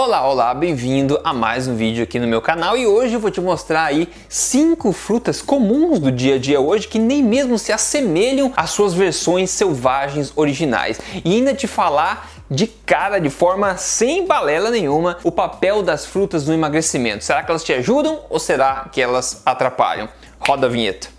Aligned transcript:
Olá, 0.00 0.24
olá, 0.28 0.54
bem-vindo 0.54 1.20
a 1.24 1.34
mais 1.34 1.66
um 1.66 1.74
vídeo 1.74 2.04
aqui 2.04 2.20
no 2.20 2.26
meu 2.28 2.40
canal 2.40 2.76
e 2.76 2.86
hoje 2.86 3.14
eu 3.14 3.18
vou 3.18 3.32
te 3.32 3.40
mostrar 3.40 3.82
aí 3.82 4.08
cinco 4.28 4.92
frutas 4.92 5.42
comuns 5.42 5.98
do 5.98 6.12
dia 6.12 6.36
a 6.36 6.38
dia 6.38 6.60
hoje 6.60 6.86
que 6.86 7.00
nem 7.00 7.20
mesmo 7.20 7.58
se 7.58 7.72
assemelham 7.72 8.52
às 8.56 8.70
suas 8.70 8.94
versões 8.94 9.50
selvagens 9.50 10.32
originais 10.36 11.00
e 11.24 11.34
ainda 11.34 11.52
te 11.52 11.66
falar 11.66 12.30
de 12.48 12.68
cara, 12.68 13.18
de 13.18 13.28
forma 13.28 13.76
sem 13.76 14.24
balela 14.24 14.70
nenhuma, 14.70 15.18
o 15.24 15.32
papel 15.32 15.82
das 15.82 16.06
frutas 16.06 16.46
no 16.46 16.54
emagrecimento. 16.54 17.24
Será 17.24 17.42
que 17.42 17.50
elas 17.50 17.64
te 17.64 17.72
ajudam 17.72 18.20
ou 18.30 18.38
será 18.38 18.88
que 18.92 19.00
elas 19.00 19.42
atrapalham? 19.44 20.08
Roda 20.38 20.68
a 20.68 20.70
vinheta. 20.70 21.17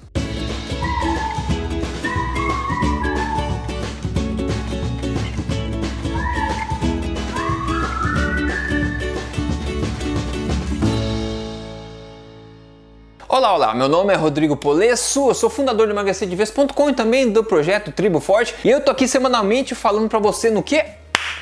Olá, 13.39 13.53
olá, 13.53 13.73
meu 13.73 13.87
nome 13.87 14.13
é 14.13 14.17
Rodrigo 14.17 14.57
Polesso, 14.57 15.29
eu 15.29 15.33
sou 15.33 15.49
fundador 15.49 15.87
do 15.87 15.93
emagrecerdevez.com 15.93 16.89
e 16.89 16.93
também 16.93 17.31
do 17.31 17.41
projeto 17.41 17.89
Tribo 17.89 18.19
Forte 18.19 18.53
e 18.65 18.69
eu 18.69 18.81
tô 18.81 18.91
aqui 18.91 19.07
semanalmente 19.07 19.73
falando 19.73 20.09
para 20.09 20.19
você 20.19 20.51
no 20.51 20.61
que? 20.61 20.83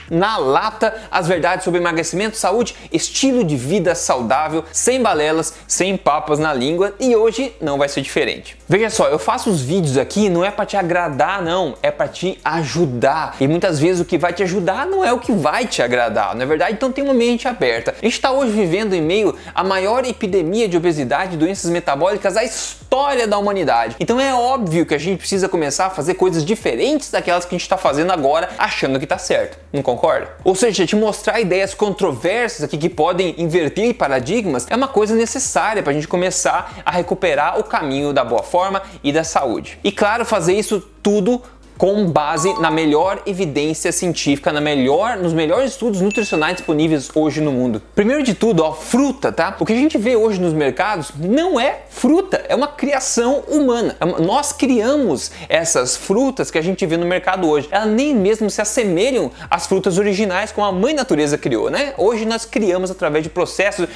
na 0.07 0.37
lata 0.37 0.95
as 1.09 1.27
verdades 1.27 1.63
sobre 1.63 1.79
emagrecimento, 1.79 2.37
saúde, 2.37 2.75
estilo 2.91 3.43
de 3.43 3.55
vida 3.55 3.95
saudável, 3.95 4.63
sem 4.71 5.01
balelas, 5.01 5.55
sem 5.67 5.97
papas 5.97 6.37
na 6.37 6.53
língua 6.53 6.93
e 6.99 7.15
hoje 7.15 7.55
não 7.59 7.79
vai 7.79 7.89
ser 7.89 8.01
diferente. 8.01 8.56
Veja 8.69 8.89
só, 8.89 9.07
eu 9.07 9.17
faço 9.17 9.49
os 9.49 9.61
vídeos 9.61 9.97
aqui 9.97 10.27
não 10.27 10.43
é 10.43 10.51
para 10.51 10.65
te 10.65 10.75
agradar, 10.75 11.41
não, 11.41 11.75
é 11.81 11.89
para 11.89 12.05
te 12.05 12.37
ajudar. 12.43 13.37
E 13.39 13.47
muitas 13.47 13.79
vezes 13.79 14.01
o 14.01 14.05
que 14.05 14.17
vai 14.17 14.33
te 14.33 14.43
ajudar 14.43 14.85
não 14.85 15.05
é 15.05 15.13
o 15.13 15.19
que 15.19 15.31
vai 15.31 15.65
te 15.65 15.81
agradar, 15.81 16.35
não 16.35 16.41
é 16.41 16.45
verdade? 16.45 16.73
Então 16.73 16.91
tem 16.91 17.01
uma 17.01 17.13
mente 17.13 17.47
aberta. 17.47 17.95
A 17.97 18.03
gente 18.03 18.15
está 18.15 18.29
hoje 18.29 18.51
vivendo 18.51 18.93
em 18.93 19.01
meio 19.01 19.33
à 19.55 19.63
maior 19.63 20.03
epidemia 20.03 20.67
de 20.67 20.75
obesidade 20.75 21.35
e 21.35 21.37
doenças 21.37 21.71
metabólicas 21.71 22.33
da 22.33 22.43
história 22.43 23.25
da 23.25 23.37
humanidade. 23.37 23.95
Então 24.01 24.19
é 24.19 24.33
óbvio 24.33 24.85
que 24.85 24.93
a 24.93 24.97
gente 24.97 25.19
precisa 25.19 25.47
começar 25.47 25.85
a 25.85 25.89
fazer 25.89 26.15
coisas 26.15 26.43
diferentes 26.43 27.09
daquelas 27.09 27.45
que 27.45 27.55
a 27.55 27.57
gente 27.57 27.61
está 27.65 27.77
fazendo 27.77 28.11
agora, 28.11 28.49
achando 28.57 28.99
que 28.99 29.05
está 29.05 29.17
certo. 29.17 29.57
Não 29.71 29.81
concorda? 29.81 30.27
Ou 30.43 30.55
seja, 30.55 30.85
te 30.85 30.95
mostrar 30.95 31.39
ideias 31.39 31.73
controversas 31.73 32.63
aqui 32.63 32.77
que 32.77 32.89
podem 32.89 33.33
inverter 33.37 33.93
paradigmas 33.93 34.67
é 34.69 34.75
uma 34.75 34.89
coisa 34.89 35.15
necessária 35.15 35.81
para 35.81 35.91
a 35.91 35.95
gente 35.95 36.07
começar 36.07 36.81
a 36.83 36.91
recuperar 36.91 37.57
o 37.57 37.63
caminho 37.63 38.11
da 38.11 38.25
boa 38.25 38.43
forma 38.43 38.56
e 39.03 39.11
da 39.11 39.23
saúde. 39.23 39.79
E 39.83 39.91
claro, 39.91 40.25
fazer 40.25 40.53
isso 40.53 40.81
tudo 41.01 41.41
com 41.77 42.05
base 42.05 42.53
na 42.59 42.71
melhor 42.71 43.21
evidência 43.25 43.91
científica, 43.91 44.51
na 44.51 44.59
melhor, 44.59 45.17
nos 45.17 45.33
melhores 45.33 45.71
estudos 45.71 46.01
nutricionais 46.01 46.55
disponíveis 46.55 47.09
hoje 47.13 47.39
no 47.41 47.51
mundo. 47.51 47.81
Primeiro 47.93 48.23
de 48.23 48.33
tudo, 48.33 48.63
ó, 48.63 48.73
fruta, 48.73 49.31
tá? 49.31 49.55
O 49.59 49.65
que 49.65 49.73
a 49.73 49.75
gente 49.75 49.97
vê 49.97 50.15
hoje 50.15 50.39
nos 50.41 50.53
mercados 50.53 51.11
não 51.17 51.59
é 51.59 51.81
fruta, 51.89 52.43
é 52.47 52.55
uma 52.55 52.67
criação 52.67 53.43
humana. 53.47 53.95
É 53.99 54.05
nós 54.21 54.51
criamos 54.51 55.31
essas 55.47 55.95
frutas 55.95 56.49
que 56.49 56.57
a 56.57 56.61
gente 56.61 56.85
vê 56.85 56.97
no 56.97 57.05
mercado 57.05 57.47
hoje. 57.47 57.67
Elas 57.69 57.87
nem 57.87 58.15
mesmo 58.15 58.49
se 58.49 58.61
assemelham 58.61 59.31
às 59.49 59.67
frutas 59.67 59.97
originais 59.97 60.51
como 60.51 60.65
a 60.65 60.71
mãe 60.71 60.93
natureza 60.93 61.37
criou, 61.37 61.69
né? 61.69 61.93
Hoje 61.97 62.25
nós 62.25 62.45
criamos 62.45 62.89
através 62.89 63.23
de 63.23 63.29
processos 63.29 63.87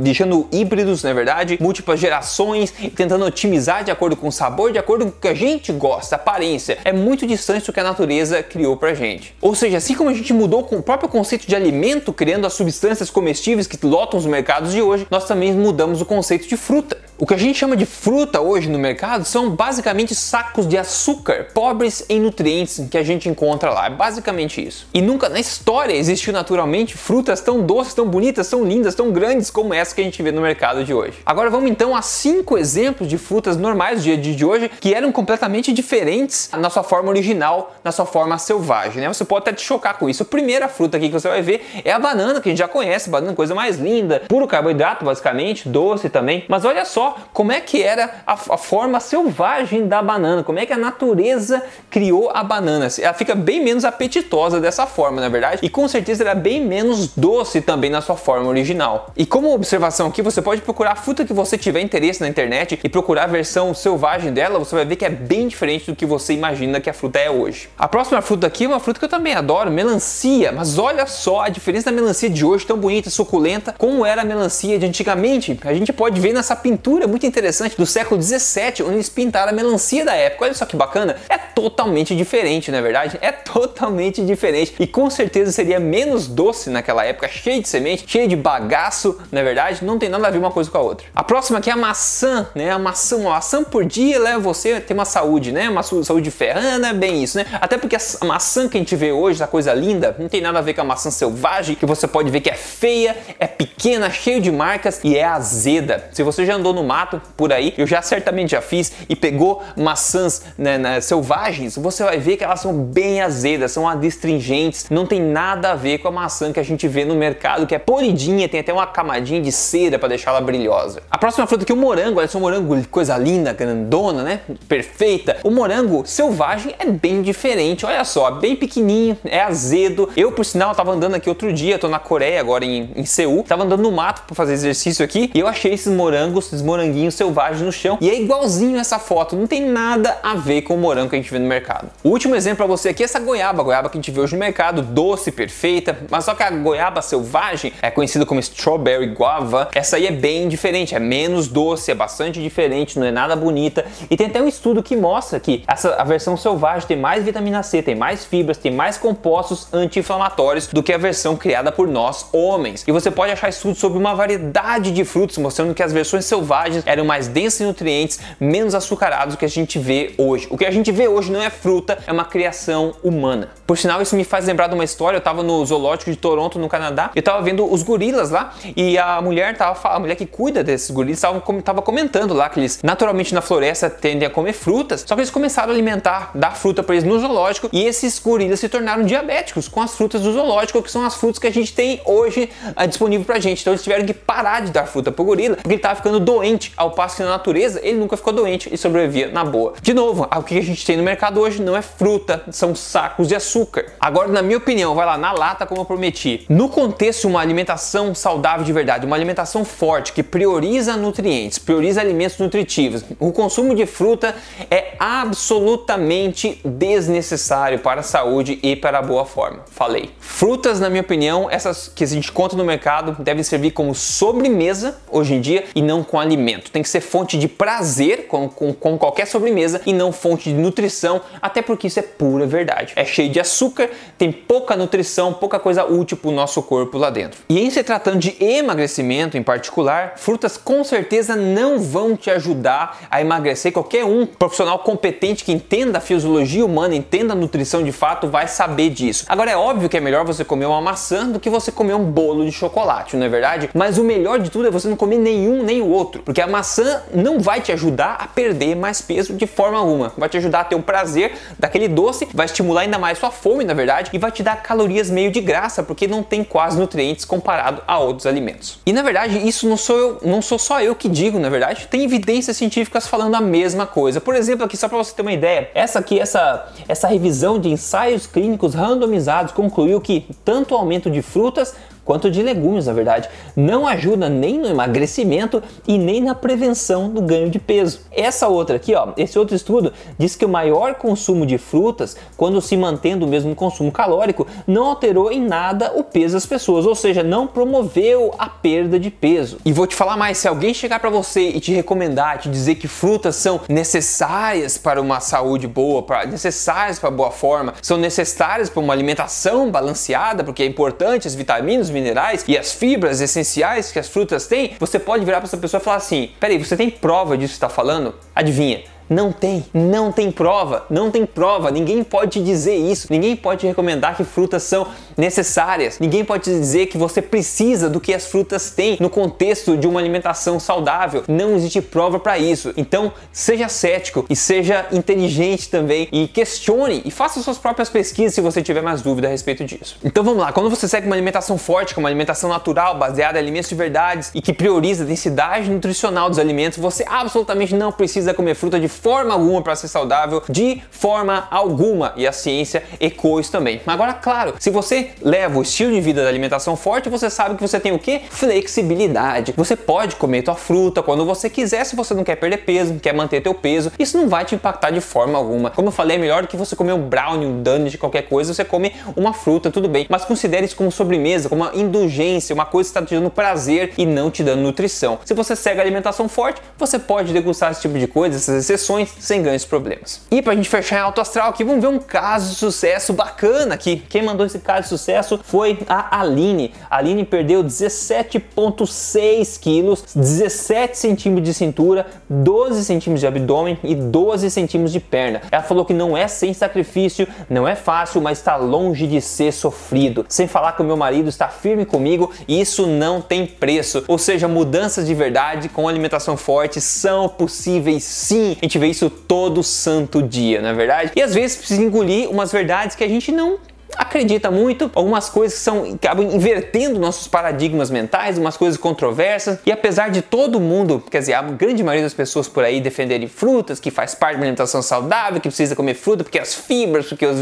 deixando 0.00 0.48
híbridos, 0.50 1.02
na 1.02 1.10
é 1.10 1.14
verdade, 1.14 1.58
múltiplas 1.60 2.00
gerações, 2.00 2.72
tentando 2.94 3.24
otimizar 3.24 3.84
de 3.84 3.90
acordo 3.90 4.16
com 4.16 4.28
o 4.28 4.32
sabor, 4.32 4.72
de 4.72 4.78
acordo 4.78 5.06
com 5.06 5.10
o 5.10 5.20
que 5.20 5.28
a 5.28 5.34
gente 5.34 5.72
gosta, 5.72 6.16
aparência 6.16 6.78
é 6.88 6.92
muito 6.92 7.26
distante 7.26 7.66
do 7.66 7.72
que 7.72 7.80
a 7.80 7.84
natureza 7.84 8.42
criou 8.42 8.74
pra 8.74 8.94
gente. 8.94 9.34
Ou 9.42 9.54
seja, 9.54 9.76
assim 9.76 9.94
como 9.94 10.08
a 10.08 10.14
gente 10.14 10.32
mudou 10.32 10.64
com 10.64 10.76
o 10.76 10.82
próprio 10.82 11.08
conceito 11.08 11.46
de 11.46 11.54
alimento, 11.54 12.14
criando 12.14 12.46
as 12.46 12.54
substâncias 12.54 13.10
comestíveis 13.10 13.66
que 13.66 13.78
lotam 13.86 14.18
os 14.18 14.24
mercados 14.24 14.72
de 14.72 14.80
hoje, 14.80 15.06
nós 15.10 15.26
também 15.26 15.52
mudamos 15.52 16.00
o 16.00 16.06
conceito 16.06 16.48
de 16.48 16.56
fruta. 16.56 16.96
O 17.20 17.26
que 17.26 17.34
a 17.34 17.36
gente 17.36 17.58
chama 17.58 17.76
de 17.76 17.84
fruta 17.84 18.40
hoje 18.40 18.70
no 18.70 18.78
mercado 18.78 19.24
são 19.24 19.50
basicamente 19.50 20.14
sacos 20.14 20.68
de 20.68 20.78
açúcar 20.78 21.48
pobres 21.52 22.04
em 22.08 22.20
nutrientes 22.20 22.86
que 22.88 22.96
a 22.96 23.02
gente 23.02 23.28
encontra 23.28 23.72
lá. 23.72 23.86
É 23.86 23.90
basicamente 23.90 24.64
isso. 24.64 24.86
E 24.94 25.02
nunca 25.02 25.28
na 25.28 25.40
história 25.40 25.92
existiu 25.94 26.32
naturalmente 26.32 26.96
frutas 26.96 27.40
tão 27.40 27.60
doces, 27.60 27.92
tão 27.92 28.06
bonitas, 28.06 28.48
tão 28.48 28.62
lindas, 28.62 28.94
tão 28.94 29.10
grandes 29.10 29.50
como 29.50 29.74
essa 29.74 29.92
que 29.96 30.00
a 30.00 30.04
gente 30.04 30.22
vê 30.22 30.30
no 30.30 30.40
mercado 30.40 30.84
de 30.84 30.94
hoje. 30.94 31.14
Agora 31.26 31.50
vamos 31.50 31.68
então 31.68 31.96
a 31.96 32.02
cinco 32.02 32.56
exemplos 32.56 33.08
de 33.08 33.18
frutas 33.18 33.56
normais 33.56 33.98
do 33.98 34.04
dia 34.04 34.16
de 34.16 34.44
hoje 34.44 34.70
que 34.80 34.94
eram 34.94 35.10
completamente 35.10 35.72
diferentes 35.72 36.48
na 36.56 36.70
sua 36.70 36.84
forma 36.84 37.08
original, 37.08 37.74
na 37.82 37.90
sua 37.90 38.06
forma 38.06 38.38
selvagem. 38.38 39.02
Né? 39.02 39.08
Você 39.08 39.24
pode 39.24 39.42
até 39.42 39.52
te 39.52 39.62
chocar 39.62 39.98
com 39.98 40.08
isso. 40.08 40.22
A 40.22 40.26
primeira 40.26 40.68
fruta 40.68 40.96
aqui 40.96 41.08
que 41.08 41.14
você 41.14 41.28
vai 41.28 41.42
ver 41.42 41.66
é 41.84 41.90
a 41.90 41.98
banana, 41.98 42.40
que 42.40 42.48
a 42.48 42.52
gente 42.52 42.60
já 42.60 42.68
conhece, 42.68 43.10
banana 43.10 43.34
coisa 43.34 43.56
mais 43.56 43.76
linda, 43.76 44.22
puro 44.28 44.46
carboidrato 44.46 45.04
basicamente, 45.04 45.68
doce 45.68 46.08
também. 46.08 46.44
Mas 46.48 46.64
olha 46.64 46.84
só 46.84 47.07
como 47.32 47.52
é 47.52 47.60
que 47.60 47.82
era 47.82 48.22
a, 48.26 48.32
a, 48.32 48.56
forma 48.56 49.00
selvagem 49.00 49.86
da 49.86 50.02
banana, 50.02 50.42
como 50.42 50.58
é 50.58 50.66
que 50.66 50.72
a 50.72 50.78
natureza 50.78 51.62
criou 51.90 52.30
a 52.32 52.42
banana. 52.42 52.88
Ela 53.00 53.14
fica 53.14 53.34
bem 53.34 53.62
menos 53.62 53.84
apetitosa 53.84 54.60
dessa 54.60 54.86
forma, 54.86 55.20
na 55.20 55.28
verdade, 55.28 55.60
e 55.62 55.68
com 55.68 55.86
certeza 55.88 56.22
ela 56.22 56.32
é 56.32 56.34
bem 56.34 56.64
menos 56.64 57.08
doce 57.16 57.60
também 57.60 57.90
na 57.90 58.00
sua 58.00 58.16
forma 58.16 58.48
original. 58.48 59.12
E 59.16 59.26
como 59.26 59.52
observação 59.52 60.08
aqui, 60.08 60.22
você 60.22 60.42
pode 60.42 60.62
procurar 60.62 60.92
a 60.92 60.96
fruta 60.96 61.24
que 61.24 61.32
você 61.32 61.56
tiver 61.56 61.80
interesse 61.80 62.20
na 62.20 62.28
internet 62.28 62.78
e 62.82 62.88
procurar 62.88 63.24
a 63.24 63.26
versão 63.26 63.74
selvagem 63.74 64.32
dela, 64.32 64.58
você 64.58 64.74
vai 64.74 64.84
ver 64.84 64.96
que 64.96 65.04
é 65.04 65.10
bem 65.10 65.48
diferente 65.48 65.90
do 65.90 65.96
que 65.96 66.06
você 66.06 66.32
imagina 66.32 66.80
que 66.80 66.90
a 66.90 66.92
fruta 66.92 67.18
é 67.18 67.30
hoje. 67.30 67.68
A 67.78 67.88
próxima 67.88 68.20
fruta 68.20 68.46
aqui 68.46 68.64
é 68.64 68.68
uma 68.68 68.80
fruta 68.80 68.98
que 68.98 69.04
eu 69.04 69.08
também 69.08 69.34
adoro, 69.34 69.70
melancia, 69.70 70.52
mas 70.52 70.78
olha 70.78 71.06
só 71.06 71.42
a 71.42 71.48
diferença 71.48 71.90
da 71.90 71.92
melancia 71.92 72.28
de 72.28 72.44
hoje, 72.44 72.66
tão 72.66 72.76
bonita, 72.76 73.10
suculenta, 73.10 73.74
como 73.76 74.04
era 74.04 74.22
a 74.22 74.24
melancia 74.24 74.78
de 74.78 74.86
antigamente. 74.86 75.58
A 75.64 75.74
gente 75.74 75.92
pode 75.92 76.20
ver 76.20 76.32
nessa 76.32 76.56
pintura 76.56 76.97
muito 77.06 77.26
interessante 77.26 77.76
do 77.76 77.86
século 77.86 78.18
17, 78.18 78.82
onde 78.82 78.94
eles 78.94 79.08
pintaram 79.08 79.50
a 79.50 79.54
melancia 79.54 80.04
da 80.04 80.14
época. 80.14 80.44
Olha 80.44 80.54
só 80.54 80.66
que 80.66 80.76
bacana. 80.76 81.16
É 81.28 81.38
totalmente 81.38 82.14
diferente, 82.14 82.70
não 82.70 82.78
é 82.78 82.82
verdade? 82.82 83.18
É 83.20 83.32
totalmente 83.32 84.24
diferente. 84.24 84.74
E 84.78 84.86
com 84.86 85.08
certeza 85.10 85.52
seria 85.52 85.80
menos 85.80 86.26
doce 86.26 86.70
naquela 86.70 87.04
época, 87.04 87.28
cheio 87.28 87.62
de 87.62 87.68
semente, 87.68 88.04
cheio 88.06 88.28
de 88.28 88.36
bagaço, 88.36 89.18
não 89.30 89.40
é 89.40 89.44
verdade? 89.44 89.84
Não 89.84 89.98
tem 89.98 90.08
nada 90.08 90.28
a 90.28 90.30
ver 90.30 90.38
uma 90.38 90.50
coisa 90.50 90.70
com 90.70 90.78
a 90.78 90.80
outra. 90.80 91.06
A 91.14 91.24
próxima 91.24 91.58
aqui 91.58 91.70
é 91.70 91.72
a 91.72 91.76
maçã, 91.76 92.48
né? 92.54 92.70
A 92.70 92.78
maçã, 92.78 93.16
uma 93.16 93.30
maçã 93.30 93.62
por 93.64 93.84
dia 93.84 94.18
leva 94.18 94.38
você 94.38 94.74
a 94.74 94.80
ter 94.80 94.94
uma 94.94 95.04
saúde, 95.04 95.52
né? 95.52 95.68
Uma 95.68 95.82
saúde 95.82 96.30
ferrana, 96.30 96.92
bem 96.92 97.22
isso, 97.22 97.38
né? 97.38 97.46
Até 97.52 97.76
porque 97.78 97.96
a 97.96 98.24
maçã 98.24 98.68
que 98.68 98.76
a 98.76 98.80
gente 98.80 98.94
vê 98.96 99.12
hoje, 99.12 99.36
essa 99.36 99.46
coisa 99.46 99.72
linda, 99.72 100.14
não 100.18 100.28
tem 100.28 100.40
nada 100.40 100.58
a 100.58 100.62
ver 100.62 100.74
com 100.74 100.80
a 100.80 100.84
maçã 100.84 101.10
selvagem, 101.10 101.74
que 101.74 101.86
você 101.86 102.06
pode 102.06 102.30
ver 102.30 102.40
que 102.40 102.50
é 102.50 102.54
feia, 102.54 103.16
é 103.38 103.46
pequena, 103.46 104.10
cheio 104.10 104.40
de 104.40 104.50
marcas 104.50 105.00
e 105.02 105.16
é 105.16 105.24
azeda. 105.24 106.08
Se 106.12 106.22
você 106.22 106.44
já 106.46 106.54
andou 106.54 106.72
no 106.72 106.82
mato 106.88 107.20
por 107.36 107.52
aí, 107.52 107.74
eu 107.76 107.86
já 107.86 108.00
certamente 108.00 108.52
já 108.52 108.62
fiz, 108.62 108.92
e 109.08 109.14
pegou 109.14 109.62
maçãs 109.76 110.42
né, 110.56 110.78
né, 110.78 111.00
selvagens, 111.00 111.76
você 111.76 112.02
vai 112.02 112.18
ver 112.18 112.36
que 112.36 112.44
elas 112.44 112.60
são 112.60 112.72
bem 112.72 113.20
azedas, 113.20 113.72
são 113.72 113.86
adstringentes, 113.86 114.86
não 114.90 115.06
tem 115.06 115.20
nada 115.20 115.72
a 115.72 115.74
ver 115.74 115.98
com 115.98 116.08
a 116.08 116.10
maçã 116.10 116.52
que 116.52 116.58
a 116.58 116.62
gente 116.62 116.88
vê 116.88 117.04
no 117.04 117.14
mercado, 117.14 117.66
que 117.66 117.74
é 117.74 117.78
polidinha, 117.78 118.48
tem 118.48 118.60
até 118.60 118.72
uma 118.72 118.86
camadinha 118.86 119.40
de 119.40 119.52
cera 119.52 119.98
para 119.98 120.08
deixar 120.08 120.30
ela 120.30 120.40
brilhosa. 120.40 121.02
A 121.10 121.18
próxima 121.18 121.46
fruta 121.46 121.64
aqui 121.64 121.72
é 121.72 121.74
o 121.74 121.78
morango, 121.78 122.18
olha 122.18 122.28
só, 122.28 122.40
morango 122.40 122.76
coisa 122.88 123.16
linda, 123.18 123.52
grandona, 123.52 124.22
né? 124.22 124.40
Perfeita. 124.68 125.36
O 125.44 125.50
morango 125.50 126.04
selvagem 126.06 126.74
é 126.78 126.86
bem 126.86 127.22
diferente, 127.22 127.84
olha 127.84 128.04
só, 128.04 128.30
bem 128.30 128.56
pequenininho, 128.56 129.18
é 129.24 129.40
azedo. 129.40 130.08
Eu, 130.16 130.32
por 130.32 130.44
sinal, 130.44 130.74
tava 130.74 130.92
andando 130.92 131.14
aqui 131.14 131.28
outro 131.28 131.52
dia, 131.52 131.78
tô 131.78 131.88
na 131.88 131.98
Coreia 131.98 132.40
agora 132.40 132.64
em, 132.64 132.90
em 132.96 133.04
Seul, 133.04 133.42
tava 133.42 133.64
andando 133.64 133.82
no 133.82 133.92
mato 133.92 134.22
para 134.26 134.34
fazer 134.34 134.54
exercício 134.54 135.04
aqui 135.04 135.30
e 135.34 135.40
eu 135.40 135.46
achei 135.46 135.72
esses 135.72 135.92
morangos, 135.92 136.46
esses 136.46 136.62
morangos 136.62 136.77
moranguinho 136.78 137.10
selvagem 137.10 137.64
no 137.66 137.72
chão 137.72 137.98
e 138.00 138.08
é 138.08 138.20
igualzinho 138.20 138.78
essa 138.78 138.98
foto, 138.98 139.34
não 139.34 139.46
tem 139.46 139.62
nada 139.62 140.18
a 140.22 140.34
ver 140.34 140.62
com 140.62 140.74
o 140.74 140.78
morango 140.78 141.10
que 141.10 141.16
a 141.16 141.18
gente 141.18 141.30
vê 141.30 141.38
no 141.38 141.48
mercado. 141.48 141.88
O 142.04 142.10
último 142.10 142.36
exemplo 142.36 142.58
para 142.58 142.66
você 142.66 142.90
aqui 142.90 143.02
é 143.02 143.04
essa 143.04 143.18
goiaba, 143.18 143.62
a 143.62 143.64
goiaba 143.64 143.88
que 143.88 143.98
a 143.98 144.00
gente 144.00 144.10
vê 144.10 144.20
hoje 144.20 144.34
no 144.34 144.38
mercado, 144.38 144.82
doce, 144.82 145.32
perfeita, 145.32 145.98
mas 146.08 146.24
só 146.24 146.34
que 146.34 146.42
a 146.42 146.50
goiaba 146.50 147.02
selvagem 147.02 147.72
é 147.82 147.90
conhecida 147.90 148.24
como 148.24 148.38
strawberry 148.40 149.06
guava, 149.06 149.68
essa 149.74 149.96
aí 149.96 150.06
é 150.06 150.12
bem 150.12 150.48
diferente, 150.48 150.94
é 150.94 151.00
menos 151.00 151.48
doce, 151.48 151.90
é 151.90 151.94
bastante 151.94 152.40
diferente, 152.40 152.98
não 152.98 153.06
é 153.06 153.10
nada 153.10 153.34
bonita 153.34 153.84
e 154.08 154.16
tem 154.16 154.28
até 154.28 154.40
um 154.40 154.46
estudo 154.46 154.82
que 154.82 154.96
mostra 154.96 155.40
que 155.40 155.64
essa 155.66 155.94
a 155.94 156.04
versão 156.04 156.36
selvagem 156.36 156.86
tem 156.86 156.96
mais 156.96 157.24
vitamina 157.24 157.62
C, 157.62 157.82
tem 157.82 157.94
mais 157.94 158.24
fibras, 158.24 158.56
tem 158.56 158.70
mais 158.70 158.96
compostos 158.96 159.66
anti-inflamatórios 159.72 160.68
do 160.68 160.82
que 160.82 160.92
a 160.92 160.98
versão 160.98 161.36
criada 161.36 161.72
por 161.72 161.88
nós 161.88 162.26
homens. 162.32 162.84
E 162.86 162.92
você 162.92 163.10
pode 163.10 163.32
achar 163.32 163.48
estudos 163.48 163.78
sobre 163.78 163.98
uma 163.98 164.14
variedade 164.14 164.92
de 164.92 165.04
frutos 165.04 165.38
mostrando 165.38 165.74
que 165.74 165.82
as 165.82 165.92
versões 165.92 166.24
selvagens 166.24 166.57
eram 166.86 167.04
mais 167.04 167.28
densos 167.28 167.60
em 167.60 167.66
nutrientes, 167.66 168.20
menos 168.40 168.74
açucarados 168.74 169.34
do 169.34 169.38
que 169.38 169.44
a 169.44 169.48
gente 169.48 169.78
vê 169.78 170.14
hoje. 170.16 170.46
O 170.50 170.56
que 170.56 170.64
a 170.64 170.70
gente 170.70 170.90
vê 170.92 171.08
hoje 171.08 171.30
não 171.30 171.42
é 171.42 171.50
fruta, 171.50 171.98
é 172.06 172.12
uma 172.12 172.24
criação 172.24 172.94
humana. 173.02 173.57
Por 173.68 173.76
sinal, 173.76 174.00
isso 174.00 174.16
me 174.16 174.24
faz 174.24 174.46
lembrar 174.46 174.66
de 174.66 174.74
uma 174.74 174.82
história. 174.82 175.16
Eu 175.16 175.18
estava 175.18 175.42
no 175.42 175.62
zoológico 175.66 176.10
de 176.10 176.16
Toronto, 176.16 176.58
no 176.58 176.70
Canadá, 176.70 177.10
e 177.14 177.20
tava 177.20 177.42
vendo 177.42 177.70
os 177.70 177.82
gorilas 177.82 178.30
lá, 178.30 178.54
e 178.74 178.96
a 178.96 179.20
mulher 179.20 179.54
tava, 179.58 179.78
a 179.90 180.00
mulher 180.00 180.14
que 180.14 180.24
cuida 180.24 180.64
desses 180.64 180.90
gorilas 180.90 181.18
estava 181.18 181.82
comentando 181.82 182.32
lá 182.32 182.48
que 182.48 182.60
eles 182.60 182.80
naturalmente 182.82 183.34
na 183.34 183.42
floresta 183.42 183.90
tendem 183.90 184.26
a 184.26 184.30
comer 184.30 184.54
frutas, 184.54 185.04
só 185.06 185.14
que 185.14 185.20
eles 185.20 185.30
começaram 185.30 185.68
a 185.68 185.74
alimentar, 185.74 186.30
dar 186.34 186.56
fruta 186.56 186.82
para 186.82 186.94
eles 186.94 187.04
no 187.04 187.18
zoológico, 187.18 187.68
e 187.70 187.84
esses 187.84 188.18
gorilas 188.18 188.58
se 188.58 188.70
tornaram 188.70 189.04
diabéticos 189.04 189.68
com 189.68 189.82
as 189.82 189.94
frutas 189.94 190.22
do 190.22 190.32
zoológico, 190.32 190.82
que 190.82 190.90
são 190.90 191.04
as 191.04 191.14
frutas 191.16 191.38
que 191.38 191.46
a 191.46 191.52
gente 191.52 191.74
tem 191.74 192.00
hoje 192.06 192.48
uh, 192.74 192.88
disponível 192.88 193.26
pra 193.26 193.38
gente. 193.38 193.60
Então 193.60 193.74
eles 193.74 193.82
tiveram 193.82 194.06
que 194.06 194.14
parar 194.14 194.62
de 194.62 194.72
dar 194.72 194.86
fruta 194.86 195.12
pro 195.12 195.26
gorila, 195.26 195.56
porque 195.56 195.74
ele 195.74 195.78
tava 195.78 195.96
ficando 195.96 196.18
doente, 196.18 196.72
ao 196.74 196.92
passo 196.92 197.16
que 197.16 197.22
na 197.22 197.28
natureza 197.28 197.80
ele 197.82 197.98
nunca 197.98 198.16
ficou 198.16 198.32
doente 198.32 198.70
e 198.72 198.78
sobrevivia 198.78 199.30
na 199.30 199.44
boa. 199.44 199.74
De 199.82 199.92
novo, 199.92 200.26
o 200.34 200.42
que 200.42 200.56
a 200.56 200.62
gente 200.62 200.86
tem 200.86 200.96
no 200.96 201.02
mercado 201.02 201.38
hoje 201.38 201.60
não 201.60 201.76
é 201.76 201.82
fruta, 201.82 202.44
são 202.50 202.74
sacos 202.74 203.28
de 203.28 203.34
açúcar. 203.34 203.57
Agora, 204.00 204.28
na 204.28 204.42
minha 204.42 204.58
opinião, 204.58 204.94
vai 204.94 205.06
lá 205.06 205.18
na 205.18 205.32
lata 205.32 205.66
como 205.66 205.80
eu 205.80 205.84
prometi. 205.84 206.46
No 206.48 206.68
contexto 206.68 207.22
de 207.22 207.26
uma 207.28 207.40
alimentação 207.40 208.14
saudável 208.14 208.64
de 208.64 208.72
verdade, 208.72 209.06
uma 209.06 209.16
alimentação 209.16 209.64
forte 209.64 210.12
que 210.12 210.22
prioriza 210.22 210.96
nutrientes, 210.96 211.58
prioriza 211.58 212.00
alimentos 212.00 212.38
nutritivos, 212.38 213.04
o 213.18 213.32
consumo 213.32 213.74
de 213.74 213.86
fruta 213.86 214.34
é 214.70 214.94
absolutamente 214.98 216.60
desnecessário 216.64 217.78
para 217.78 218.00
a 218.00 218.02
saúde 218.02 218.58
e 218.62 218.76
para 218.76 218.98
a 218.98 219.02
boa 219.02 219.24
forma. 219.24 219.60
Falei. 219.70 220.10
Frutas, 220.20 220.80
na 220.80 220.88
minha 220.88 221.02
opinião, 221.02 221.50
essas 221.50 221.88
que 221.88 222.04
a 222.04 222.06
gente 222.06 222.30
encontra 222.30 222.56
no 222.56 222.64
mercado, 222.64 223.16
devem 223.18 223.42
servir 223.42 223.72
como 223.72 223.94
sobremesa 223.94 224.98
hoje 225.10 225.34
em 225.34 225.40
dia 225.40 225.64
e 225.74 225.82
não 225.82 226.02
com 226.02 226.18
alimento. 226.18 226.70
Tem 226.70 226.82
que 226.82 226.88
ser 226.88 227.00
fonte 227.00 227.38
de 227.38 227.48
prazer, 227.48 228.26
com, 228.26 228.48
com, 228.48 228.72
com 228.72 228.98
qualquer 228.98 229.26
sobremesa, 229.26 229.80
e 229.86 229.92
não 229.92 230.12
fonte 230.12 230.50
de 230.50 230.54
nutrição, 230.54 231.20
até 231.40 231.62
porque 231.62 231.86
isso 231.86 231.98
é 231.98 232.02
pura 232.02 232.46
verdade. 232.46 232.92
É 232.96 233.04
cheio 233.04 233.30
de 233.30 233.40
açúcar, 233.48 233.90
tem 234.18 234.30
pouca 234.30 234.76
nutrição, 234.76 235.32
pouca 235.32 235.58
coisa 235.58 235.84
útil 235.84 236.16
para 236.16 236.28
o 236.28 236.32
nosso 236.32 236.62
corpo 236.62 236.98
lá 236.98 237.08
dentro. 237.08 237.40
E 237.48 237.58
em 237.58 237.70
se 237.70 237.82
tratando 237.82 238.18
de 238.18 238.36
emagrecimento 238.38 239.36
em 239.36 239.42
particular, 239.42 240.14
frutas 240.16 240.56
com 240.56 240.84
certeza 240.84 241.34
não 241.34 241.78
vão 241.78 242.16
te 242.16 242.30
ajudar 242.30 242.98
a 243.10 243.20
emagrecer. 243.20 243.72
Qualquer 243.72 244.04
um 244.04 244.26
profissional 244.26 244.78
competente 244.80 245.44
que 245.44 245.52
entenda 245.52 245.98
a 245.98 246.00
fisiologia 246.00 246.64
humana, 246.64 246.94
entenda 246.94 247.32
a 247.32 247.36
nutrição 247.36 247.82
de 247.82 247.92
fato, 247.92 248.28
vai 248.28 248.46
saber 248.46 248.90
disso. 248.90 249.24
Agora 249.28 249.50
é 249.50 249.56
óbvio 249.56 249.88
que 249.88 249.96
é 249.96 250.00
melhor 250.00 250.24
você 250.24 250.44
comer 250.44 250.66
uma 250.66 250.80
maçã 250.80 251.28
do 251.28 251.40
que 251.40 251.48
você 251.48 251.72
comer 251.72 251.94
um 251.94 252.04
bolo 252.04 252.44
de 252.44 252.52
chocolate, 252.52 253.16
não 253.16 253.26
é 253.26 253.28
verdade? 253.28 253.70
Mas 253.72 253.96
o 253.98 254.04
melhor 254.04 254.38
de 254.38 254.50
tudo 254.50 254.68
é 254.68 254.70
você 254.70 254.88
não 254.88 254.96
comer 254.96 255.18
nenhum 255.18 255.62
nem 255.62 255.80
o 255.80 255.88
outro, 255.88 256.22
porque 256.22 256.40
a 256.40 256.46
maçã 256.46 257.02
não 257.14 257.38
vai 257.40 257.60
te 257.60 257.72
ajudar 257.72 258.16
a 258.20 258.26
perder 258.26 258.76
mais 258.76 259.00
peso 259.00 259.32
de 259.34 259.46
forma 259.46 259.78
alguma. 259.78 260.12
Vai 260.16 260.28
te 260.28 260.36
ajudar 260.36 260.60
a 260.60 260.64
ter 260.64 260.74
o 260.74 260.82
prazer 260.82 261.32
daquele 261.58 261.88
doce, 261.88 262.28
vai 262.34 262.46
estimular 262.46 262.82
ainda 262.82 262.98
mais 262.98 263.18
sua 263.18 263.30
fome, 263.40 263.64
na 263.64 263.74
verdade, 263.74 264.10
e 264.12 264.18
vai 264.18 264.30
te 264.30 264.42
dar 264.42 264.62
calorias 264.62 265.10
meio 265.10 265.30
de 265.30 265.40
graça, 265.40 265.82
porque 265.82 266.06
não 266.06 266.22
tem 266.22 266.44
quase 266.44 266.78
nutrientes 266.78 267.24
comparado 267.24 267.82
a 267.86 267.98
outros 267.98 268.26
alimentos. 268.26 268.78
E 268.84 268.92
na 268.92 269.02
verdade, 269.02 269.46
isso 269.46 269.68
não 269.68 269.76
sou 269.76 269.98
eu, 269.98 270.18
não 270.22 270.42
sou 270.42 270.58
só 270.58 270.80
eu 270.80 270.94
que 270.94 271.08
digo, 271.08 271.38
na 271.38 271.48
verdade, 271.48 271.86
tem 271.90 272.04
evidências 272.04 272.56
científicas 272.56 273.06
falando 273.06 273.34
a 273.34 273.40
mesma 273.40 273.86
coisa. 273.86 274.20
Por 274.20 274.34
exemplo, 274.34 274.64
aqui 274.64 274.76
só 274.76 274.88
para 274.88 274.98
você 274.98 275.14
ter 275.14 275.22
uma 275.22 275.32
ideia, 275.32 275.70
essa 275.74 275.98
aqui, 275.98 276.18
essa 276.18 276.68
essa 276.88 277.06
revisão 277.08 277.58
de 277.58 277.68
ensaios 277.68 278.26
clínicos 278.26 278.74
randomizados 278.74 279.52
concluiu 279.52 280.00
que 280.00 280.26
tanto 280.44 280.74
o 280.74 280.78
aumento 280.78 281.10
de 281.10 281.22
frutas 281.22 281.74
quanto 282.08 282.30
de 282.30 282.42
legumes, 282.42 282.86
na 282.86 282.94
verdade, 282.94 283.28
não 283.54 283.86
ajuda 283.86 284.30
nem 284.30 284.58
no 284.58 284.66
emagrecimento 284.66 285.62
e 285.86 285.98
nem 285.98 286.22
na 286.22 286.34
prevenção 286.34 287.10
do 287.10 287.20
ganho 287.20 287.50
de 287.50 287.58
peso. 287.58 288.00
Essa 288.10 288.48
outra 288.48 288.76
aqui, 288.76 288.94
ó, 288.94 289.08
esse 289.18 289.38
outro 289.38 289.54
estudo 289.54 289.92
diz 290.16 290.34
que 290.34 290.46
o 290.46 290.48
maior 290.48 290.94
consumo 290.94 291.44
de 291.44 291.58
frutas, 291.58 292.16
quando 292.34 292.62
se 292.62 292.78
mantendo 292.78 293.26
o 293.26 293.28
mesmo 293.28 293.54
consumo 293.54 293.92
calórico, 293.92 294.46
não 294.66 294.86
alterou 294.86 295.30
em 295.30 295.46
nada 295.46 295.92
o 295.96 296.02
peso 296.02 296.32
das 296.32 296.46
pessoas, 296.46 296.86
ou 296.86 296.94
seja, 296.94 297.22
não 297.22 297.46
promoveu 297.46 298.34
a 298.38 298.48
perda 298.48 298.98
de 298.98 299.10
peso. 299.10 299.58
E 299.62 299.70
vou 299.70 299.86
te 299.86 299.94
falar 299.94 300.16
mais, 300.16 300.38
se 300.38 300.48
alguém 300.48 300.72
chegar 300.72 301.00
para 301.00 301.10
você 301.10 301.50
e 301.50 301.60
te 301.60 301.74
recomendar, 301.74 302.38
te 302.38 302.48
dizer 302.48 302.76
que 302.76 302.88
frutas 302.88 303.36
são 303.36 303.60
necessárias 303.68 304.78
para 304.78 304.98
uma 305.02 305.20
saúde 305.20 305.68
boa, 305.68 306.02
para 306.02 306.24
necessárias 306.24 306.98
para 306.98 307.10
boa 307.10 307.30
forma, 307.30 307.74
são 307.82 307.98
necessárias 307.98 308.70
para 308.70 308.80
uma 308.80 308.94
alimentação 308.94 309.70
balanceada, 309.70 310.42
porque 310.42 310.62
é 310.62 310.66
importante 310.66 311.28
as 311.28 311.34
vitaminas, 311.34 311.97
minerais 312.00 312.44
e 312.48 312.56
as 312.56 312.72
fibras 312.72 313.20
essenciais 313.20 313.92
que 313.92 313.98
as 313.98 314.08
frutas 314.08 314.46
têm, 314.46 314.76
você 314.78 314.98
pode 314.98 315.24
virar 315.24 315.38
para 315.38 315.46
essa 315.46 315.56
pessoa 315.56 315.80
e 315.80 315.84
falar 315.84 315.96
assim: 315.96 316.30
peraí, 316.38 316.58
você 316.58 316.76
tem 316.76 316.90
prova 316.90 317.36
disso 317.36 317.52
que 317.52 317.56
está 317.56 317.68
falando? 317.68 318.14
Adivinha? 318.34 318.82
Não 319.08 319.32
tem, 319.32 319.64
não 319.72 320.12
tem 320.12 320.30
prova, 320.30 320.84
não 320.90 321.10
tem 321.10 321.24
prova, 321.24 321.70
ninguém 321.70 322.04
pode 322.04 322.32
te 322.32 322.44
dizer 322.44 322.76
isso, 322.76 323.06
ninguém 323.10 323.34
pode 323.34 323.66
recomendar 323.66 324.16
que 324.16 324.24
frutas 324.24 324.62
são 324.62 324.86
necessárias, 325.16 325.98
ninguém 325.98 326.24
pode 326.24 326.44
te 326.44 326.50
dizer 326.50 326.86
que 326.86 326.98
você 326.98 327.22
precisa 327.22 327.88
do 327.88 328.00
que 328.00 328.12
as 328.12 328.26
frutas 328.26 328.70
têm 328.70 328.96
no 329.00 329.08
contexto 329.08 329.76
de 329.76 329.86
uma 329.86 329.98
alimentação 329.98 330.60
saudável, 330.60 331.24
não 331.26 331.56
existe 331.56 331.80
prova 331.80 332.18
para 332.20 332.38
isso. 332.38 332.72
Então, 332.76 333.12
seja 333.32 333.68
cético 333.68 334.26
e 334.28 334.36
seja 334.36 334.86
inteligente 334.92 335.68
também 335.68 336.08
e 336.12 336.28
questione 336.28 337.02
e 337.04 337.10
faça 337.10 337.40
suas 337.42 337.58
próprias 337.58 337.88
pesquisas 337.88 338.34
se 338.34 338.40
você 338.40 338.62
tiver 338.62 338.82
mais 338.82 339.02
dúvida 339.02 339.28
a 339.28 339.30
respeito 339.30 339.64
disso. 339.64 339.96
Então 340.04 340.22
vamos 340.22 340.40
lá, 340.40 340.52
quando 340.52 340.70
você 340.70 340.86
segue 340.86 341.06
uma 341.06 341.14
alimentação 341.14 341.56
forte, 341.56 341.94
com 341.94 342.00
uma 342.00 342.08
alimentação 342.08 342.50
natural, 342.50 342.96
baseada 342.96 343.38
em 343.38 343.42
alimentos 343.42 343.68
de 343.68 343.74
verdade 343.74 344.28
e 344.34 344.42
que 344.42 344.52
prioriza 344.52 345.04
a 345.04 345.06
densidade 345.06 345.70
nutricional 345.70 346.28
dos 346.28 346.38
alimentos, 346.38 346.78
você 346.78 347.04
absolutamente 347.08 347.74
não 347.74 347.90
precisa 347.90 348.34
comer 348.34 348.54
fruta 348.54 348.78
de 348.78 348.88
forma 348.98 349.34
alguma 349.34 349.62
para 349.62 349.76
ser 349.76 349.88
saudável, 349.88 350.42
de 350.48 350.82
forma 350.90 351.46
alguma. 351.50 352.12
E 352.16 352.26
a 352.26 352.32
ciência 352.32 352.82
ecoa 353.00 353.40
isso 353.40 353.52
também. 353.52 353.80
Agora, 353.86 354.12
claro, 354.12 354.54
se 354.58 354.70
você 354.70 355.10
leva 355.22 355.58
o 355.58 355.62
estilo 355.62 355.92
de 355.92 356.00
vida 356.00 356.22
da 356.22 356.28
alimentação 356.28 356.76
forte, 356.76 357.08
você 357.08 357.30
sabe 357.30 357.54
que 357.54 357.62
você 357.62 357.78
tem 357.78 357.92
o 357.92 357.98
que? 357.98 358.20
Flexibilidade. 358.30 359.54
Você 359.56 359.76
pode 359.76 360.16
comer 360.16 360.42
tua 360.42 360.54
fruta 360.54 361.02
quando 361.02 361.24
você 361.24 361.48
quiser, 361.48 361.84
se 361.84 361.94
você 361.94 362.14
não 362.14 362.24
quer 362.24 362.36
perder 362.36 362.58
peso, 362.58 362.98
quer 363.00 363.14
manter 363.14 363.40
teu 363.40 363.54
peso. 363.54 363.92
Isso 363.98 364.18
não 364.18 364.28
vai 364.28 364.44
te 364.44 364.54
impactar 364.54 364.90
de 364.90 365.00
forma 365.00 365.38
alguma. 365.38 365.70
Como 365.70 365.88
eu 365.88 365.92
falei, 365.92 366.16
é 366.16 366.20
melhor 366.20 366.42
do 366.42 366.48
que 366.48 366.56
você 366.56 366.74
comer 366.74 366.92
um 366.92 367.08
brownie, 367.08 367.46
um 367.46 367.62
donut, 367.62 367.96
qualquer 367.98 368.22
coisa, 368.22 368.52
você 368.52 368.64
come 368.64 368.92
uma 369.16 369.32
fruta, 369.32 369.70
tudo 369.70 369.88
bem. 369.88 370.06
Mas 370.08 370.24
considere 370.24 370.66
isso 370.66 370.76
como 370.76 370.90
sobremesa, 370.90 371.48
como 371.48 371.62
uma 371.62 371.74
indulgência, 371.74 372.54
uma 372.54 372.66
coisa 372.66 372.88
que 372.88 372.98
está 372.98 373.06
te 373.06 373.14
dando 373.14 373.30
prazer 373.30 373.92
e 373.96 374.04
não 374.04 374.30
te 374.30 374.42
dando 374.42 374.60
nutrição. 374.62 375.18
Se 375.24 375.34
você 375.34 375.54
segue 375.54 375.80
a 375.80 375.82
alimentação 375.82 376.28
forte, 376.28 376.60
você 376.76 376.98
pode 376.98 377.32
degustar 377.32 377.70
esse 377.70 377.80
tipo 377.80 377.98
de 377.98 378.06
coisa, 378.06 378.36
essas 378.36 378.64
exceções 378.64 378.87
sem 379.18 379.42
grandes 379.42 379.64
problemas. 379.64 380.22
E 380.30 380.40
pra 380.40 380.54
gente 380.54 380.68
fechar 380.68 380.96
em 380.96 381.00
alto 381.00 381.20
astral 381.20 381.50
aqui, 381.50 381.64
vamos 381.64 381.80
ver 381.80 381.88
um 381.88 381.98
caso 381.98 382.50
de 382.50 382.56
sucesso 382.56 383.12
bacana 383.12 383.74
aqui. 383.74 384.02
Quem 384.08 384.22
mandou 384.22 384.46
esse 384.46 384.58
caso 384.58 384.82
de 384.82 384.88
sucesso 384.88 385.40
foi 385.42 385.78
a 385.88 386.20
Aline. 386.20 386.72
A 386.90 386.98
Aline 386.98 387.24
perdeu 387.24 387.62
17,6 387.62 389.60
quilos, 389.60 390.04
17 390.14 390.96
centímetros 390.96 391.48
de 391.48 391.54
cintura, 391.54 392.06
12 392.28 392.84
centímetros 392.84 393.20
de 393.20 393.26
abdômen 393.26 393.78
e 393.82 393.94
12 393.94 394.50
centímetros 394.50 394.92
de 394.92 395.00
perna. 395.00 395.42
Ela 395.50 395.62
falou 395.62 395.84
que 395.84 395.94
não 395.94 396.16
é 396.16 396.28
sem 396.28 396.54
sacrifício, 396.54 397.26
não 397.48 397.66
é 397.66 397.74
fácil, 397.74 398.20
mas 398.20 398.38
está 398.38 398.56
longe 398.56 399.06
de 399.06 399.20
ser 399.20 399.52
sofrido. 399.52 400.24
Sem 400.28 400.46
falar 400.46 400.72
que 400.72 400.82
o 400.82 400.84
meu 400.84 400.96
marido 400.96 401.28
está 401.28 401.48
firme 401.48 401.84
comigo 401.84 402.30
e 402.46 402.60
isso 402.60 402.86
não 402.86 403.20
tem 403.20 403.46
preço. 403.46 404.04
Ou 404.08 404.18
seja, 404.18 404.48
mudanças 404.48 405.06
de 405.06 405.14
verdade 405.14 405.68
com 405.68 405.88
alimentação 405.88 406.36
forte 406.36 406.80
são 406.80 407.28
possíveis 407.28 408.04
sim. 408.04 408.56
A 408.60 408.64
gente 408.64 408.77
gente 408.78 408.80
vê 408.80 408.86
isso 408.88 409.10
todo 409.10 409.62
santo 409.62 410.22
dia, 410.22 410.62
não 410.62 410.70
é 410.70 410.74
verdade? 410.74 411.12
E 411.16 411.22
às 411.22 411.34
vezes 411.34 411.56
precisa 411.56 411.82
engolir 411.82 412.30
umas 412.30 412.52
verdades 412.52 412.94
que 412.96 413.04
a 413.04 413.08
gente 413.08 413.32
não 413.32 413.58
acredita 413.96 414.50
muito, 414.50 414.90
algumas 414.94 415.28
coisas 415.28 415.58
que 415.58 415.64
são 415.64 415.84
acabam 415.94 416.24
invertendo 416.24 416.98
nossos 416.98 417.28
paradigmas 417.28 417.90
mentais, 417.90 418.38
umas 418.38 418.56
coisas 418.56 418.78
controversas. 418.78 419.58
E 419.64 419.72
apesar 419.72 420.10
de 420.10 420.22
todo 420.22 420.60
mundo, 420.60 421.02
quer 421.10 421.20
dizer, 421.20 421.34
a 421.34 421.42
grande 421.42 421.82
maioria 421.82 422.04
das 422.04 422.14
pessoas 422.14 422.48
por 422.48 422.64
aí 422.64 422.80
defenderem 422.80 423.28
frutas, 423.28 423.80
que 423.80 423.90
faz 423.90 424.14
parte 424.14 424.32
de 424.32 424.36
uma 424.38 424.44
alimentação 424.44 424.82
saudável, 424.82 425.40
que 425.40 425.48
precisa 425.48 425.74
comer 425.74 425.94
fruta 425.94 426.24
porque 426.24 426.38
as 426.38 426.54
fibras, 426.54 427.06
porque 427.06 427.26
os 427.26 427.38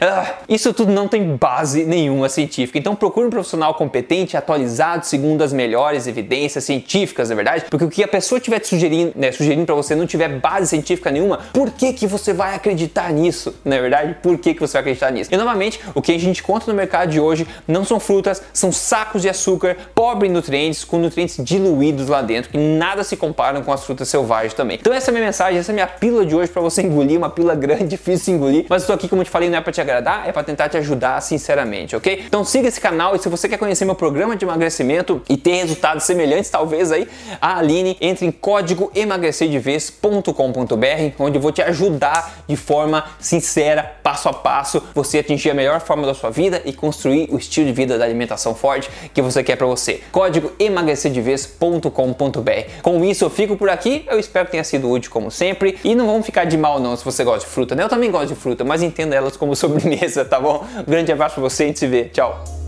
ah, 0.00 0.38
isso 0.48 0.72
tudo 0.72 0.92
não 0.92 1.08
tem 1.08 1.36
base 1.36 1.84
nenhuma 1.84 2.28
científica. 2.28 2.78
Então 2.78 2.94
procure 2.94 3.26
um 3.26 3.30
profissional 3.30 3.74
competente, 3.74 4.36
atualizado 4.36 5.06
segundo 5.06 5.42
as 5.42 5.52
melhores 5.52 6.06
evidências 6.06 6.64
científicas, 6.64 7.28
na 7.28 7.34
é 7.34 7.36
verdade, 7.36 7.64
porque 7.70 7.84
o 7.84 7.90
que 7.90 8.02
a 8.02 8.08
pessoa 8.08 8.38
estiver 8.38 8.60
te 8.60 8.68
sugerindo, 8.68 9.12
né, 9.16 9.32
sugerindo 9.32 9.66
para 9.66 9.74
você 9.74 9.94
não 9.94 10.06
tiver 10.06 10.28
base 10.28 10.68
científica 10.68 11.10
nenhuma, 11.10 11.38
por 11.52 11.70
que 11.70 11.92
que 11.92 12.06
você 12.06 12.32
vai 12.32 12.54
acreditar 12.54 13.12
nisso? 13.12 13.54
Na 13.64 13.76
é 13.76 13.80
verdade, 13.80 14.16
por 14.22 14.38
que 14.38 14.54
que 14.54 14.60
você 14.60 14.72
vai 14.74 14.80
acreditar 14.80 15.10
nisso? 15.10 15.32
E 15.32 15.36
novamente 15.36 15.73
o 15.94 16.02
que 16.02 16.12
a 16.12 16.18
gente 16.18 16.40
encontra 16.40 16.72
no 16.72 16.76
mercado 16.76 17.10
de 17.10 17.20
hoje 17.20 17.46
não 17.66 17.84
são 17.84 18.00
frutas, 18.00 18.42
são 18.52 18.72
sacos 18.72 19.22
de 19.22 19.28
açúcar, 19.28 19.76
pobre 19.94 20.28
em 20.28 20.30
nutrientes, 20.30 20.84
com 20.84 20.98
nutrientes 20.98 21.36
diluídos 21.42 22.08
lá 22.08 22.22
dentro, 22.22 22.50
que 22.50 22.58
nada 22.58 23.04
se 23.04 23.16
comparam 23.16 23.62
com 23.62 23.72
as 23.72 23.84
frutas 23.84 24.08
selvagens 24.08 24.54
também. 24.54 24.78
Então 24.80 24.92
essa 24.92 25.10
é 25.10 25.12
a 25.12 25.14
minha 25.14 25.24
mensagem, 25.24 25.58
essa 25.58 25.70
é 25.70 25.72
a 25.72 25.74
minha 25.74 25.86
pílula 25.86 26.26
de 26.26 26.34
hoje 26.34 26.50
para 26.50 26.62
você 26.62 26.82
engolir, 26.82 27.18
uma 27.18 27.30
pílula 27.30 27.54
grande, 27.54 27.84
difícil 27.88 28.26
de 28.26 28.32
engolir, 28.32 28.66
mas 28.68 28.86
tô 28.86 28.92
aqui, 28.92 29.08
como 29.08 29.22
eu 29.22 29.26
te 29.26 29.30
falei, 29.30 29.48
não 29.48 29.58
é 29.58 29.60
para 29.60 29.72
te 29.72 29.80
agradar, 29.80 30.28
é 30.28 30.32
para 30.32 30.42
tentar 30.42 30.68
te 30.68 30.76
ajudar 30.76 31.20
sinceramente, 31.20 31.96
ok? 31.96 32.24
Então 32.26 32.44
siga 32.44 32.68
esse 32.68 32.80
canal 32.80 33.16
e 33.16 33.18
se 33.18 33.28
você 33.28 33.48
quer 33.48 33.58
conhecer 33.58 33.84
meu 33.84 33.94
programa 33.94 34.34
de 34.36 34.44
emagrecimento 34.44 35.22
e 35.28 35.36
ter 35.36 35.56
resultados 35.56 36.04
semelhantes, 36.04 36.50
talvez 36.50 36.92
aí, 36.92 37.08
a 37.40 37.58
Aline, 37.58 37.96
entre 38.00 38.26
em 38.26 38.30
código 38.30 38.90
emagrecerdevez.com.br, 38.94 41.14
onde 41.18 41.38
eu 41.38 41.42
vou 41.42 41.52
te 41.52 41.62
ajudar 41.62 42.44
de 42.46 42.56
forma 42.56 43.04
sincera, 43.18 43.96
passo 44.02 44.28
a 44.28 44.32
passo, 44.32 44.82
você 44.94 45.18
atingir 45.18 45.50
a 45.50 45.54
melhor 45.64 45.80
forma 45.80 46.06
da 46.06 46.14
sua 46.14 46.30
vida 46.30 46.62
e 46.64 46.72
construir 46.72 47.28
o 47.30 47.38
estilo 47.38 47.66
de 47.66 47.72
vida 47.72 47.98
da 47.98 48.04
alimentação 48.04 48.54
forte 48.54 48.90
que 49.12 49.20
você 49.22 49.42
quer 49.42 49.56
para 49.56 49.66
você. 49.66 50.00
Código 50.12 50.52
emagrecerdevez.com.br. 50.58 52.82
Com 52.82 53.04
isso 53.04 53.24
eu 53.24 53.30
fico 53.30 53.56
por 53.56 53.70
aqui, 53.70 54.04
eu 54.08 54.18
espero 54.18 54.44
que 54.44 54.52
tenha 54.52 54.64
sido 54.64 54.90
útil 54.90 55.10
como 55.10 55.30
sempre 55.30 55.78
e 55.82 55.94
não 55.94 56.06
vamos 56.06 56.26
ficar 56.26 56.44
de 56.44 56.58
mal 56.58 56.78
não 56.78 56.96
se 56.96 57.04
você 57.04 57.24
gosta 57.24 57.40
de 57.40 57.46
fruta, 57.46 57.74
né? 57.74 57.82
Eu 57.82 57.88
também 57.88 58.10
gosto 58.10 58.28
de 58.28 58.34
fruta, 58.34 58.64
mas 58.64 58.82
entenda 58.82 59.16
elas 59.16 59.36
como 59.36 59.56
sobremesa, 59.64 60.24
tá 60.24 60.38
bom? 60.38 60.64
Um 60.86 60.90
grande 60.90 61.10
abraço 61.10 61.36
pra 61.36 61.42
você 61.42 61.62
e 61.62 61.64
a 61.64 61.68
gente 61.68 61.78
se 61.78 61.86
vê. 61.86 62.04
Tchau! 62.04 62.63